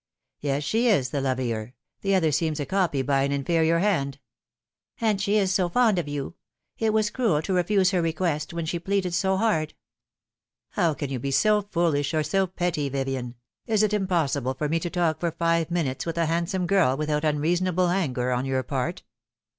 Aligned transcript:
"Yes, 0.39 0.63
she 0.63 0.87
is 0.87 1.09
the 1.11 1.21
lovelier. 1.21 1.75
The 2.01 2.15
other 2.15 2.31
seems 2.31 2.59
a 2.59 2.65
copy 2.65 3.03
by 3.03 3.21
an 3.21 3.31
yiferior 3.31 3.79
hand."" 3.81 4.17
And 4.99 5.21
she 5.21 5.37
is 5.37 5.51
so 5.51 5.69
fond 5.69 5.99
of 5.99 6.07
you. 6.07 6.33
It 6.79 6.91
was 6.91 7.11
cruel 7.11 7.43
to 7.43 7.53
refuse 7.53 7.91
her 7.91 8.01
request, 8.01 8.51
when 8.51 8.65
she 8.65 8.79
pleaded 8.79 9.13
so 9.13 9.37
hard."" 9.37 9.75
How 10.71 10.95
can 10.95 11.11
you 11.11 11.19
be 11.19 11.31
BO 11.43 11.61
foolish 11.61 12.15
or 12.15 12.23
so 12.23 12.47
petty, 12.47 12.89
Vivien? 12.89 13.35
Is 13.67 13.83
it 13.83 13.91
272 13.91 13.91
The 13.91 13.91
Fatal 13.91 13.91
Three. 13.91 14.03
impossible 14.03 14.53
for 14.55 14.67
me 14.69 14.79
to 14.79 14.89
talk 14.89 15.19
for 15.19 15.31
five 15.37 15.69
minutes 15.69 16.07
with 16.07 16.17
a 16.17 16.25
handsome 16.25 16.65
girl 16.65 16.97
without 16.97 17.23
unreasonable 17.23 17.89
anger 17.89 18.31
on 18.31 18.45
your 18.45 18.63
part 18.63 19.03